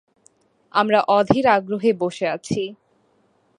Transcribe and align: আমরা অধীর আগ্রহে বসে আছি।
আমরা 0.73 0.99
অধীর 1.09 1.45
আগ্রহে 1.47 1.91
বসে 1.93 2.25
আছি। 2.27 2.61